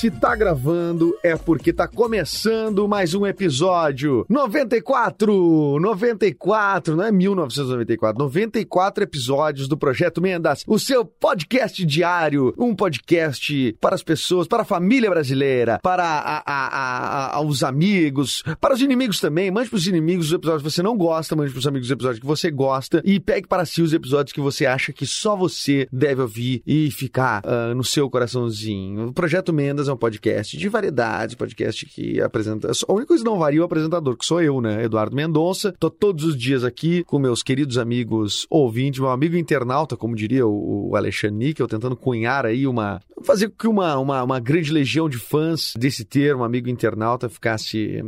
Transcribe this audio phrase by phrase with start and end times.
[0.00, 8.18] Se tá gravando é porque tá começando mais um episódio 94, 94, não é 1994,
[8.22, 14.62] 94 episódios do Projeto Mendas, o seu podcast diário, um podcast para as pessoas, para
[14.62, 19.50] a família brasileira, para a- a- a- os amigos, para os inimigos também.
[19.50, 22.26] Mande pros inimigos os episódios que você não gosta, mande pros amigos os episódios que
[22.26, 26.20] você gosta e pegue para si os episódios que você acha que só você deve
[26.20, 29.08] ouvir e ficar ah, no seu coraçãozinho.
[29.08, 32.70] O Projeto Mendas é um podcast de variedades, podcast que apresenta.
[32.88, 34.84] A única coisa que não varia é o apresentador, que sou eu, né?
[34.84, 35.74] Eduardo Mendonça.
[35.78, 40.46] Tô todos os dias aqui com meus queridos amigos ouvintes, meu amigo internauta, como diria
[40.46, 43.00] o, Alexandre Níquel, tentando cunhar aí uma.
[43.22, 48.02] fazer com que uma, uma, uma grande legião de fãs desse termo, amigo internauta, ficasse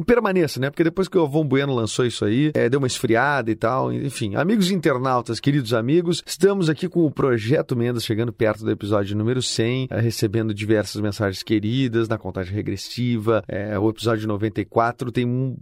[0.00, 0.70] permaneça, né?
[0.70, 3.92] Porque depois que o Avon Bueno lançou isso aí, é, deu uma esfriada e tal.
[3.92, 9.16] Enfim, amigos internautas, queridos amigos, estamos aqui com o Projeto Mendas chegando perto do episódio
[9.16, 13.44] número 100, é, recebendo diversas mensagens queridas na contagem regressiva.
[13.46, 15.56] É, o episódio 94 tem um,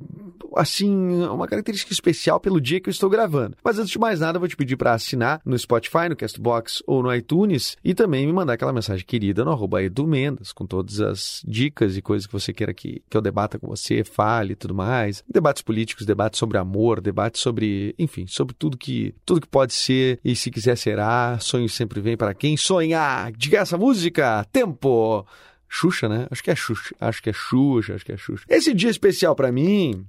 [0.57, 3.57] assim, uma característica especial pelo dia que eu estou gravando.
[3.63, 6.83] Mas antes de mais nada, eu vou te pedir para assinar no Spotify, no Castbox
[6.87, 10.67] ou no iTunes e também me mandar aquela mensagem querida no arroba Edu Mendas, com
[10.67, 14.53] todas as dicas e coisas que você queira que, que eu debata com você, fale
[14.53, 15.23] e tudo mais.
[15.29, 20.19] Debates políticos, debates sobre amor, debates sobre, enfim, sobre tudo que, tudo que pode ser
[20.25, 21.39] e se quiser será.
[21.41, 23.31] Sonho sempre vem para quem sonha.
[23.37, 25.27] Diga essa música, tempo.
[25.73, 26.27] Xuxa, né?
[26.31, 28.45] Acho que é Xuxa, acho que é Xuxa, acho que é Xuxa.
[28.49, 30.05] Esse dia especial para mim,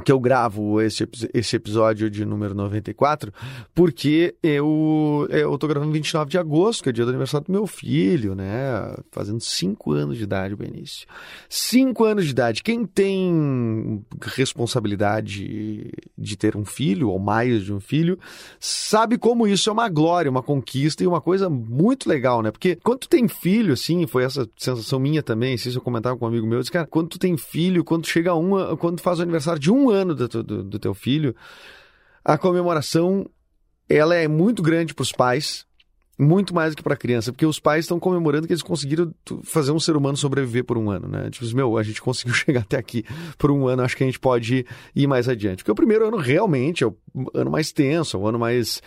[0.00, 3.32] que eu gravo esse, esse episódio de número 94,
[3.74, 7.52] porque eu, eu tô gravando 29 de agosto, que é o dia do aniversário do
[7.52, 8.94] meu filho, né?
[9.10, 11.06] Fazendo 5 anos de idade, Benício.
[11.48, 12.62] 5 anos de idade.
[12.62, 18.18] Quem tem responsabilidade de ter um filho, ou mais de um filho,
[18.58, 22.50] sabe como isso é uma glória, uma conquista e uma coisa muito legal, né?
[22.50, 26.24] Porque quando tu tem filho, assim, foi essa sensação minha também, se eu comentava com
[26.24, 29.18] um amigo meu, eu disse, cara, quando tu tem filho, quando chega um, quando faz
[29.18, 31.34] o aniversário de um ano do, teu- do, do teu filho,
[32.24, 33.28] a comemoração,
[33.88, 35.66] ela é muito grande para os pais,
[36.20, 39.72] muito mais do que para criança, porque os pais estão comemorando que eles conseguiram fazer
[39.72, 41.30] um ser humano sobreviver por um ano, né?
[41.30, 43.04] Tipo, meu, a gente conseguiu chegar até aqui
[43.38, 45.58] por um ano, acho que a gente pode ir mais adiante.
[45.58, 46.94] Porque o primeiro ano realmente é o
[47.34, 48.82] ano mais tenso, é o ano mais.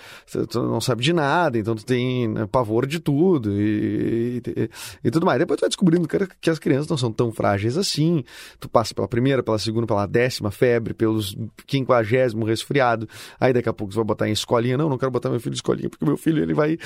[0.50, 4.70] Tu não sabe de nada, então tu tem né, pavor de tudo e, e,
[5.04, 5.40] e tudo mais.
[5.40, 6.08] Depois tu vai descobrindo
[6.40, 8.24] que as crianças não são tão frágeis assim.
[8.60, 13.10] Tu passa pela primeira, pela segunda, pela décima febre, pelos quinquagésimo resfriado.
[13.40, 14.78] Aí daqui a pouco tu vai botar em escolinha.
[14.78, 16.78] Não, não quero botar meu filho em escolinha, porque meu filho ele vai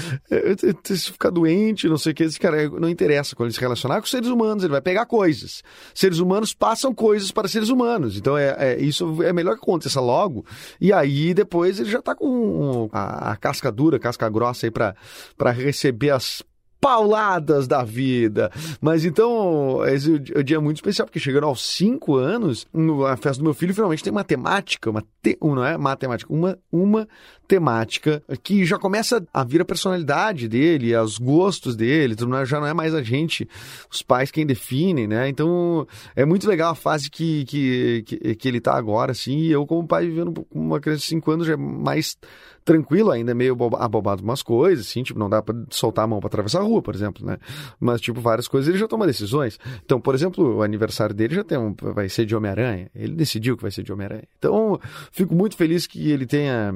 [0.84, 2.24] se ficar doente, não sei o que.
[2.24, 5.64] Esse cara não interessa quando ele se relacionar com seres humanos, ele vai pegar coisas.
[5.94, 8.18] Seres humanos passam coisas para seres humanos.
[8.18, 10.46] Então é, é- isso é melhor que aconteça logo.
[10.80, 15.52] E aí depois ele já tá com a, a casca dura, casca grossa aí para
[15.52, 16.44] receber as
[16.80, 18.52] pauladas da vida.
[18.80, 23.18] Mas então, esse é um dia muito especial, porque chegando aos cinco anos, no- a
[23.18, 27.08] festa do meu filho finalmente tem matemática, uma te, não é matemática, uma, uma
[27.48, 32.74] temática que já começa a vir a personalidade dele, os gostos dele, já não é
[32.74, 33.48] mais a gente,
[33.90, 35.30] os pais quem definem, né?
[35.30, 39.52] Então, é muito legal a fase que, que, que, que ele tá agora, assim, e
[39.52, 42.18] eu como pai vivendo com uma criança de cinco anos já é mais
[42.66, 46.08] tranquilo ainda, é meio boba- abobado umas coisas, assim, tipo, não dá pra soltar a
[46.08, 47.38] mão pra atravessar a rua, por exemplo, né?
[47.80, 49.60] Mas, tipo, várias coisas ele já toma decisões.
[49.84, 52.90] Então, por exemplo, o aniversário dele já tem um, vai ser de Homem-Aranha.
[52.94, 54.28] Ele decidiu que vai ser de Homem-Aranha.
[54.38, 54.80] Então,
[55.12, 56.76] fico muito feliz que ele tenha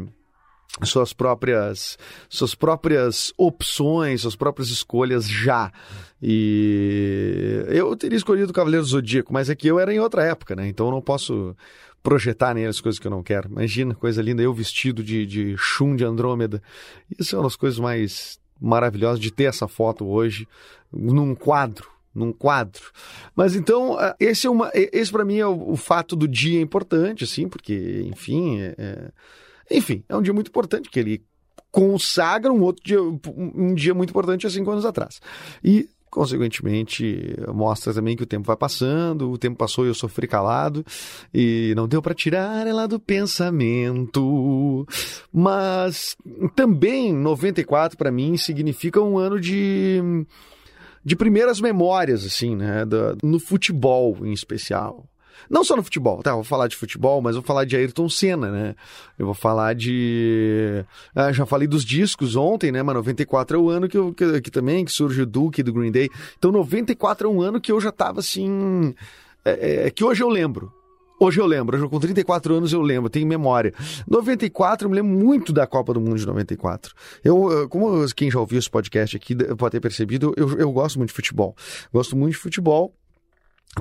[0.83, 1.97] suas próprias
[2.29, 5.71] suas próprias opções, suas próprias escolhas já.
[6.21, 10.55] E eu teria escolhido o Cavaleiro Zodíaco, mas é que eu era em outra época,
[10.55, 10.67] né?
[10.67, 11.55] Então eu não posso
[12.01, 13.49] projetar nele as coisas que eu não quero.
[13.49, 16.61] Imagina, coisa linda, eu vestido de, de Shun de Andrômeda.
[17.19, 20.47] Isso é uma das coisas mais maravilhosas de ter essa foto hoje
[20.91, 22.91] num quadro num quadro.
[23.33, 26.59] Mas então, ah, esse é uma, esse para mim é o, o fato do dia
[26.59, 29.11] importante, assim, porque, enfim, é, é-
[29.77, 31.23] enfim, é um dia muito importante que ele
[31.71, 35.21] consagra um outro dia, um dia muito importante há cinco anos atrás.
[35.63, 40.27] E consequentemente, mostra também que o tempo vai passando, o tempo passou e eu sofri
[40.27, 40.85] calado,
[41.33, 44.85] e não deu para tirar ela do pensamento.
[45.31, 46.15] Mas
[46.53, 50.01] também 94 para mim significa um ano de
[51.03, 52.83] de primeiras memórias assim, né,
[53.23, 55.07] no futebol em especial.
[55.49, 56.31] Não só no futebol, tá?
[56.31, 58.75] Eu vou falar de futebol, mas vou falar de Ayrton Senna, né?
[59.17, 60.83] Eu vou falar de.
[61.15, 62.81] Ah, já falei dos discos ontem, né?
[62.83, 65.73] Mas 94 é o ano que, eu, que, que também que surge o Duke do
[65.73, 66.09] Green Day.
[66.38, 68.93] Então 94 é um ano que eu já tava assim.
[69.43, 70.71] É, é, que hoje eu lembro.
[71.19, 73.75] Hoje eu lembro, com 34 anos eu lembro, tenho memória.
[74.07, 76.95] 94, eu me lembro muito da Copa do Mundo de 94.
[77.23, 81.09] Eu, como quem já ouviu esse podcast aqui pode ter percebido, eu, eu gosto muito
[81.09, 81.55] de futebol.
[81.93, 82.95] Gosto muito de futebol.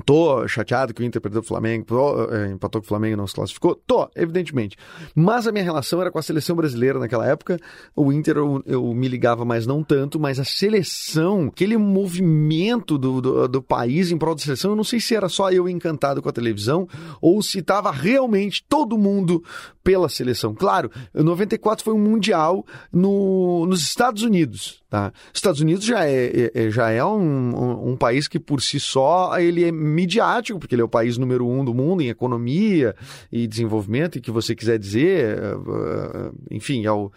[0.05, 3.17] Tô chateado que o Inter perdeu o Flamengo, tô, é, empatou com o Flamengo e
[3.17, 3.75] não se classificou.
[3.75, 4.77] Tô, evidentemente.
[5.13, 7.59] Mas a minha relação era com a seleção brasileira naquela época.
[7.93, 10.17] O Inter eu, eu me ligava, mas não tanto.
[10.17, 14.83] Mas a seleção, aquele movimento do, do, do país em prol da seleção, eu não
[14.85, 16.87] sei se era só eu encantado com a televisão
[17.19, 19.43] ou se estava realmente todo mundo
[19.83, 20.53] pela seleção.
[20.53, 24.81] Claro, 94 foi um mundial no, nos Estados Unidos.
[24.89, 25.13] Tá?
[25.33, 29.37] Estados Unidos já é, é- já é um, um, um país que por si só
[29.39, 32.95] ele é midiático, porque ele é o país número um do mundo em economia
[33.31, 37.11] e desenvolvimento, e que você quiser dizer, eh, eh, enfim, é o,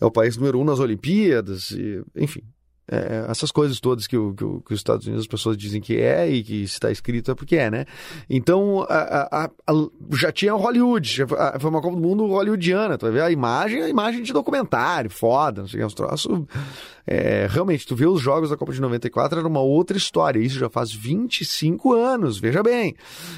[0.00, 2.42] é o país número um nas Olimpíadas, e, enfim.
[2.90, 5.80] É, essas coisas todas que, o- que o- que os Estados Unidos as pessoas dizem
[5.80, 7.84] que é e que está escrito é porque é, né?
[8.28, 11.26] Então, a- a- a- já tinha Hollywood,
[11.60, 15.08] foi uma Copa do Mundo hollywoodiana, tu vai ver a imagem, a imagem de documentário,
[15.10, 16.44] foda, não sei o que, uns troços.
[17.06, 20.38] É, realmente, tu vê os jogos da Copa de 94, era uma outra história.
[20.40, 22.94] Isso já faz 25 anos, veja bem.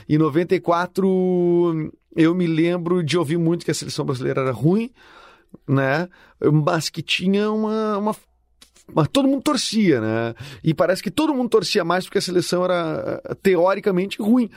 [0.09, 4.91] Em 94, eu me lembro de ouvir muito que a seleção brasileira era ruim,
[5.69, 6.09] né?
[6.65, 8.17] Mas que tinha uma, uma
[8.95, 10.35] mas todo mundo torcia, né?
[10.65, 14.49] E parece que todo mundo torcia mais porque a seleção era eh, teoricamente ruim.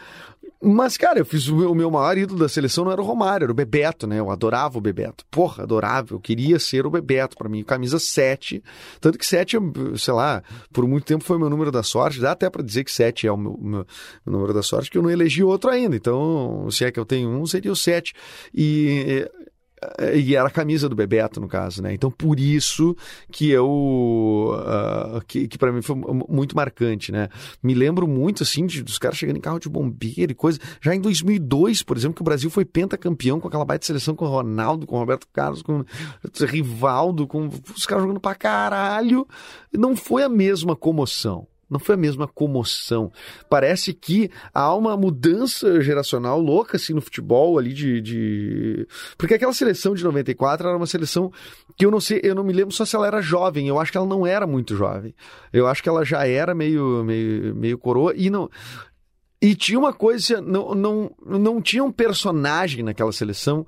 [0.67, 3.51] Mas, cara, eu fiz o meu, maior ídolo da seleção não era o Romário, era
[3.51, 4.19] o Bebeto, né?
[4.19, 5.23] Eu adorava o Bebeto.
[5.29, 6.15] Porra, adorava.
[6.15, 7.63] Eu queria ser o Bebeto para mim.
[7.63, 8.63] Camisa 7.
[8.99, 10.41] Tanto que 7, eu, sei lá,
[10.73, 12.19] por muito tempo foi o meu número da sorte.
[12.19, 13.85] Dá até para dizer que 7 é o meu, meu-
[14.25, 15.95] meu número da sorte, que eu não elegi outro ainda.
[15.95, 18.13] Então, se é que eu tenho um, seria o 7.
[18.53, 19.29] E
[20.13, 21.93] e era a camisa do Bebeto, no caso, né?
[21.93, 22.95] Então, por isso
[23.31, 24.55] que eu.
[24.65, 27.29] ah, que que para mim foi mu- muito marcante, né?
[27.61, 30.59] Me lembro muito, assim, de, dos caras chegando em carro de bombeiro e coisa.
[30.81, 34.25] Já em 2002, por exemplo, que o Brasil foi pentacampeão com aquela baita seleção com
[34.25, 39.27] o Ronaldo, com o Roberto Carlos, com o Rivaldo, com os caras jogando pra caralho.
[39.73, 41.47] Não foi a mesma comoção.
[41.69, 43.11] Não foi a mesma comoção.
[43.49, 48.87] Parece que há uma mudança geracional louca assim no futebol ali de, de...
[49.17, 51.31] Porque aquela seleção de 94 era uma seleção
[51.75, 53.67] que eu não sei, eu não me lembro só se ela era jovem.
[53.67, 55.15] Eu acho que ela não era muito jovem.
[55.51, 58.49] Eu acho que ela já era meio, meio, meio coroa e não.
[59.41, 63.65] E tinha uma coisa, não, não, não tinha um personagem naquela seleção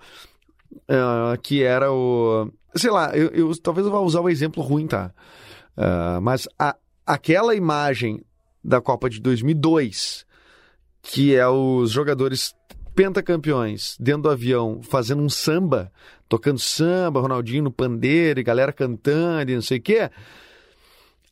[0.87, 2.51] ah, que era o.
[2.75, 5.11] Sei lá, eu, eu- talvez eu vá usar o exemplo ruim, tá?
[5.75, 6.75] Ah, mas a,
[7.07, 8.21] aquela imagem
[8.61, 10.25] da Copa de 2002,
[11.01, 12.53] que é os jogadores
[12.93, 15.91] pentacampeões dentro do avião fazendo um samba,
[16.27, 20.09] tocando samba, Ronaldinho no pandeiro, e galera cantando e não sei o quê.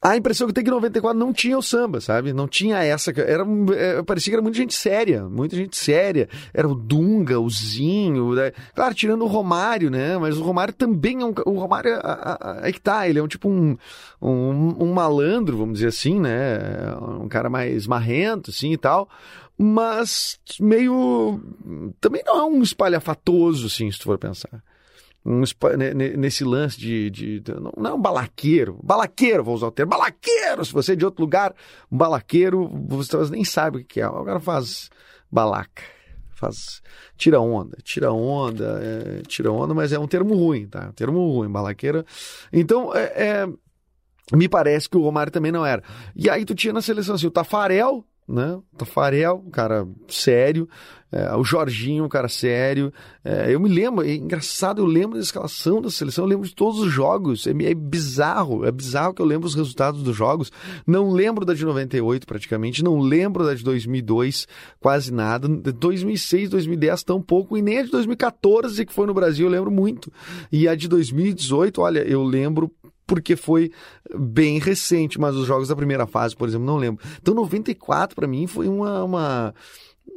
[0.06, 2.32] A impressão que eu tenho é que em 94 não tinha o samba, sabe?
[2.32, 3.10] Não tinha essa.
[3.20, 3.44] Era,
[3.76, 6.30] é, parecia que era muita gente séria, muita gente séria.
[6.54, 8.52] Era o Dunga, o Zinho, né?
[8.76, 10.16] claro, tirando o Romário, né?
[10.20, 11.34] Mas o Romário também é um.
[11.48, 13.76] O Romário é, é- é que tá, ele é um tipo um,
[14.22, 16.60] um, um malandro, vamos dizer assim, né?
[17.20, 19.10] Um cara mais marrento, assim e tal.
[19.58, 21.42] Mas meio.
[22.00, 24.62] Também não é um espalhafatoso, assim, se tu for pensar
[25.26, 25.42] um
[26.18, 30.64] nesse lance de, de- de- não, é um balaqueiro, balaqueiro, vou usar o termo, balaqueiro,
[30.64, 31.54] se você é de outro lugar,
[31.92, 34.92] um balaqueiro, você nem sabe o que é, cara faz
[35.32, 35.82] balaca,
[36.36, 36.82] faz,
[37.18, 41.28] tira onda, tira onda, é, tira onda, mas é um termo ruim, tá, um termo
[41.34, 42.06] ruim, balaqueira,
[42.54, 43.48] então, é, é,
[44.32, 45.82] me parece que o Romário também não era,
[46.16, 48.60] e aí tu tinha na seleção assim, o Tafarel, né?
[48.78, 50.68] Tafarel, um cara sério,
[51.12, 52.92] é, o Jorginho, um cara sério.
[53.24, 56.54] É, eu me lembro, é engraçado, eu lembro da escalação da seleção, eu lembro de
[56.54, 57.48] todos os jogos.
[57.48, 60.52] É, é bizarro, é bizarro que eu lembro os resultados dos jogos.
[60.86, 64.48] Não lembro da de 98 praticamente, não lembro da de 2002
[64.80, 65.48] quase nada.
[65.48, 69.52] De 2006, 2010 tão pouco, e nem a de 2014 que foi no Brasil eu
[69.52, 70.12] lembro muito.
[70.52, 72.72] E a de 2018, olha, eu lembro
[73.06, 73.72] porque foi
[74.18, 77.04] bem recente, mas os jogos da primeira fase, por exemplo, não lembro.
[77.22, 79.54] Então 94 para mim foi uma, uma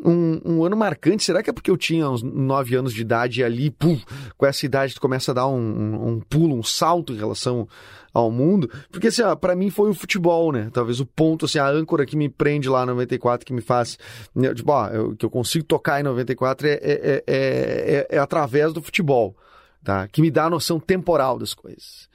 [0.05, 1.25] um, um ano marcante.
[1.25, 3.99] Será que é porque eu tinha uns 9 anos de idade e ali, pum,
[4.37, 7.67] com essa idade tu começa a dar um, um, um pulo, um salto em relação
[8.13, 8.71] ao mundo?
[8.91, 10.71] Porque, assim, ó, pra mim foi o futebol, né?
[10.73, 13.99] Talvez o ponto, assim, a âncora que me prende lá em 94, que me faz,
[14.35, 18.19] né, tipo, ó, eu- que eu consigo tocar em 94 é, é, é, é, é
[18.19, 19.37] através do futebol,
[19.83, 20.07] tá?
[20.09, 22.09] Que me dá a noção temporal das coisas,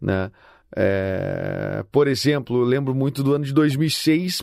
[0.00, 0.30] né?
[0.76, 4.42] É, por exemplo, eu lembro muito do ano de 2006,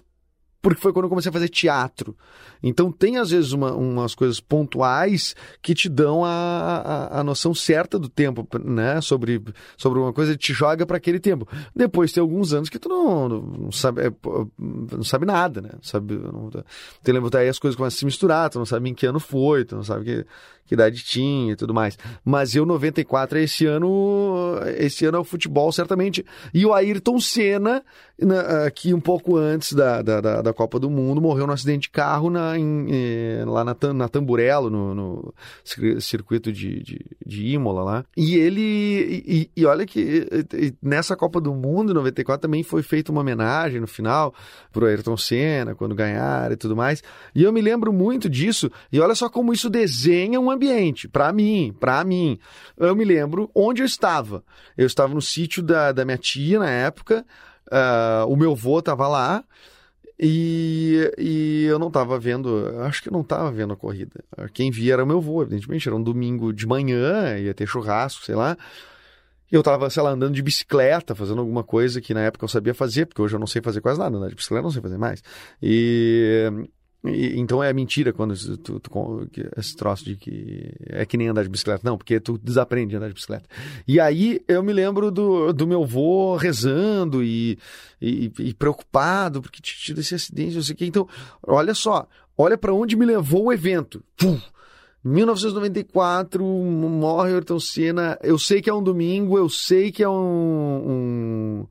[0.61, 2.15] porque foi quando eu comecei a fazer teatro.
[2.63, 7.53] Então tem às vezes uma- umas coisas pontuais que te dão a, a, a noção
[7.53, 8.99] certa do tempo, né?
[9.01, 9.41] Sobre,
[9.77, 11.47] sobre uma coisa, te joga para aquele tempo.
[11.75, 14.11] Depois tem alguns anos que tu não, não sabe, é,
[14.57, 15.69] não sabe nada, né?
[15.81, 16.63] Sabe, não, tu
[17.11, 19.63] lembra aí as coisas começam a se misturar, tu não sabe em que ano foi,
[19.63, 20.25] tu não sabe que,
[20.65, 21.97] que idade tinha e tudo mais.
[22.25, 26.25] Mas eu 94 esse ano, esse ano é o futebol certamente.
[26.53, 27.83] E o Ayrton Senna,
[28.19, 31.83] na- aqui um pouco antes da, da, da, da Copa do Mundo, morreu num acidente
[31.83, 37.05] de carro na, em, eh, lá na, na Tamburello, no, no cir- circuito de, de,
[37.25, 38.05] de Imola lá.
[38.15, 42.81] E ele, e, e olha que eh, nessa Copa do Mundo, em 94, também foi
[42.81, 44.33] feita uma homenagem no final
[44.71, 47.03] pro Ayrton Senna, quando ganharam e tudo mais.
[47.35, 51.31] E eu me lembro muito disso, e olha só como isso desenha um ambiente, pra
[51.33, 52.39] mim, pra mim.
[52.77, 54.43] Eu me lembro onde eu estava.
[54.77, 57.25] Eu estava no sítio da, da minha tia na época,
[57.71, 59.43] ah, o meu avô estava lá,
[60.19, 64.23] e, e eu não estava vendo, acho que eu não estava vendo a corrida.
[64.53, 68.25] Quem via era o meu avô, evidentemente, era um domingo de manhã, ia ter churrasco,
[68.25, 68.57] sei lá.
[69.51, 72.49] E eu tava, sei lá, andando de bicicleta, fazendo alguma coisa que na época eu
[72.49, 74.71] sabia fazer, porque hoje eu não sei fazer quase nada, andar de bicicleta eu não
[74.71, 75.23] sei fazer mais.
[75.61, 76.51] E,
[77.09, 81.27] e- então é mentira quando tu, tu- que esse troço de que é que nem
[81.27, 83.45] andar de bicicleta, não, porque tu desaprende a andar de bicicleta.
[83.87, 87.57] E aí eu me lembro do, do meu avô rezando e,
[88.01, 90.85] e, e preocupado porque tinha tido esse acidente, não sei o quê.
[90.85, 91.07] Então,
[91.45, 94.03] olha só, olha para onde me levou o evento.
[94.15, 94.39] Pum!
[95.03, 98.17] 1994, morre Ayrton Senna.
[98.21, 101.67] Eu sei que é um domingo, eu sei que é um, um,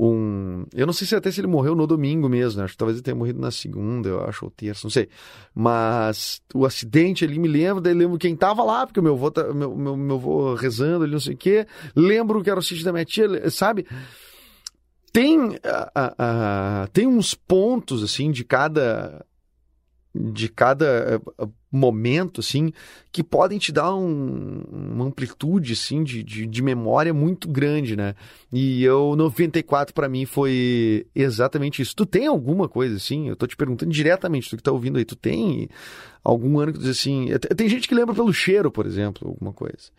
[0.00, 2.64] um- Eu não sei se até se ele morreu no domingo mesmo, né?
[2.64, 5.08] Acho que talvez ele tenha morrido na segunda, eu acho, ou terça, não sei.
[5.54, 9.30] Mas o acidente ali me lembro, daí lembro quem tava lá, porque o meu avô,
[9.30, 11.66] tá- meu, meu, meu avô rezando ali, não sei o quê.
[11.96, 13.86] Lembro que era o sítio da minha tia, sabe?
[15.12, 19.24] Tem, ah, tem uns pontos, assim, de cada
[20.32, 20.86] de cada
[21.38, 22.72] eh, momento, assim,
[23.12, 28.14] que podem te dar um- uma amplitude, assim, de, de, de memória muito grande, né?
[28.52, 31.94] E eu, 94 pra mim foi exatamente isso.
[31.94, 33.28] Tu tem alguma coisa, assim?
[33.28, 35.68] Eu tô te perguntando diretamente, tu que tá ouvindo aí, tu tem
[36.24, 37.28] algum ano que tu diz assim...
[37.56, 39.90] Tem gente que lembra pelo cheiro, por exemplo, alguma coisa.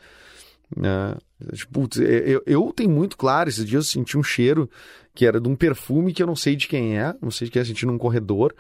[0.75, 1.15] Né?
[1.53, 4.69] Tipo, eu, eu tenho muito claro, esses dias eu senti um cheiro
[5.15, 7.51] que era de um perfume que eu não sei de quem é, não sei de
[7.51, 8.53] quem é, senti num corredor,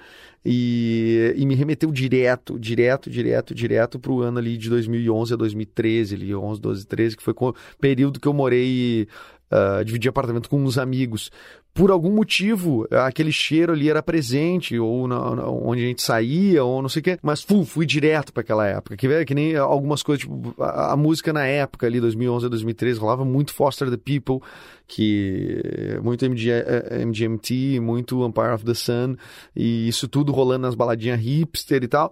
[0.43, 6.15] e, e me remeteu direto, direto, direto, direto pro ano ali de 2011 a 2013,
[6.15, 9.07] ali 11, 12, 13, que foi o período que eu morei,
[9.51, 11.31] ah, dividi apartamento com uns amigos.
[11.73, 16.61] Por algum motivo, aquele cheiro ali era presente, ou na- na- onde a gente saía,
[16.63, 18.97] ou não sei o quê, mas fu, fui direto para aquela época.
[18.97, 22.99] Que, que nem algumas coisas, tipo, a, a música na época, ali, 2011 a 2013,
[22.99, 24.45] rolava muito Foster the People,
[24.87, 29.15] que muito MG, eh, MGMT, muito Empire of the Sun,
[29.55, 32.11] e isso tudo rolando nas baladinhas hipster e tal.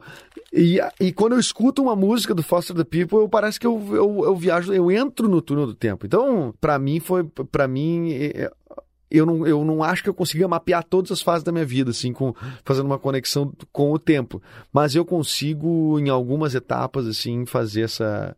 [0.53, 3.81] E, e quando eu escuto uma música do Foster the People, eu, parece que eu,
[3.91, 6.05] eu, eu viajo, eu entro no túnel do tempo.
[6.05, 8.49] Então, para mim, foi, para mim, eh,
[9.09, 11.91] eu não, eu não acho que eu consiga mapear todas as fases da minha vida,
[11.91, 12.33] assim, com,
[12.63, 14.41] fazendo uma conexão com o tempo.
[14.71, 18.35] Mas eu consigo, em algumas etapas, assim, fazer essa,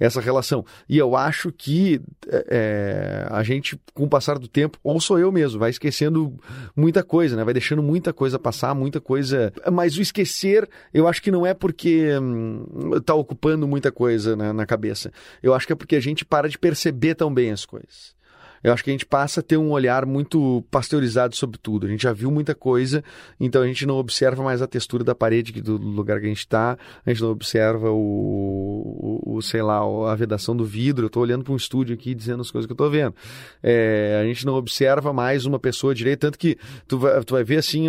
[0.00, 0.64] essa relação.
[0.88, 5.30] E eu acho que é, a gente, com o passar do tempo, ou sou eu
[5.30, 6.34] mesmo, vai esquecendo
[6.74, 7.44] muita coisa, né?
[7.44, 9.52] Vai deixando muita coisa passar, muita coisa.
[9.70, 14.52] Mas o esquecer, eu acho que não é porque hum, tá ocupando muita coisa na,
[14.54, 15.12] na cabeça.
[15.42, 18.19] Eu acho que é porque a gente para de perceber tão bem as coisas.
[18.62, 21.86] Eu acho que a gente passa a ter um olhar muito pasteurizado sobre tudo.
[21.86, 23.02] A gente já viu muita coisa,
[23.38, 26.38] então a gente não observa mais a textura da parede do lugar que a gente
[26.40, 31.04] está, a gente não observa o, o- sei lá, a vedação do vidro.
[31.04, 33.14] Eu estou olhando para um estúdio aqui dizendo as coisas que eu estou vendo.
[33.62, 37.44] É, a gente não observa mais uma pessoa direito, tanto que tu vai, tu vai
[37.44, 37.86] ver assim,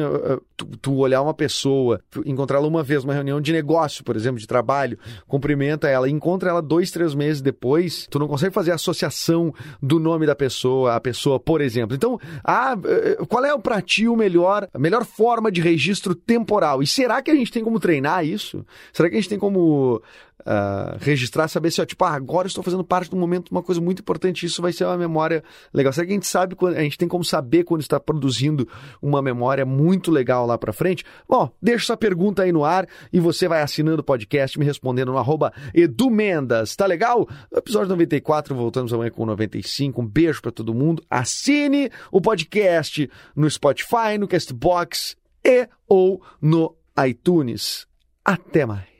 [0.55, 4.47] tu, tu olhar uma pessoa, encontrá-la uma vez, uma reunião de negócio, por exemplo, de
[4.47, 4.97] trabalho,
[5.27, 9.99] cumprimenta ela, encontra ela dois, três meses depois, tu não consegue fazer a associação do
[9.99, 11.95] nome da pessoa, a pessoa, por exemplo.
[11.95, 16.81] Então, ah, eh, qual é para ti o melhor, a melhor forma de registro temporal?
[16.81, 18.65] E será que a gente tem como treinar isso?
[18.93, 20.01] Será que a gente tem como
[20.45, 23.63] ah, registrar, saber se, ó, tipo, ah, agora estou fazendo parte de um momento, uma
[23.63, 25.43] coisa muito importante, isso vai ser uma memória
[25.73, 25.91] legal.
[25.93, 28.67] Será que a gente sabe, quando, a gente tem como saber quando está produzindo
[29.01, 31.03] uma memória muito legal lá pra frente?
[31.27, 35.11] Bom, deixa essa pergunta aí no ar e você vai assinando o podcast, me respondendo
[35.11, 37.27] no arroba Edu Mendas, tá legal?
[37.51, 42.21] No episódio 94, voltamos amanhã com o 95, um beijo pra todo mundo, assine o
[42.21, 47.87] podcast no Spotify, no Castbox e ou no iTunes.
[48.23, 48.91] Até mais.